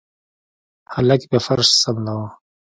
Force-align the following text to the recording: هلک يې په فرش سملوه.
هلک 0.93 1.21
يې 1.23 1.27
په 1.31 1.39
فرش 1.45 1.69
سملوه. 1.81 2.27